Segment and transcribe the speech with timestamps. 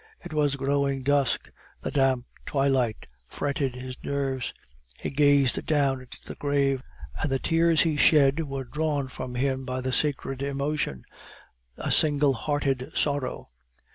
[0.23, 1.51] It was growing dusk,
[1.81, 4.51] the damp twilight fretted his nerves;
[4.99, 6.81] he gazed down into the grave
[7.21, 11.03] and the tears he shed were drawn from him by the sacred emotion,
[11.77, 13.51] a single hearted sorrow.